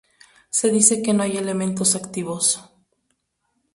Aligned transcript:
Se 0.49 0.71
dice 0.71 1.03
que 1.03 1.13
no 1.13 1.21
hay 1.21 1.37
elementos 1.37 1.95
activos. 1.95 2.59